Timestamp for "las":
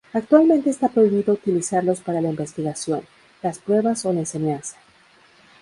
3.43-3.59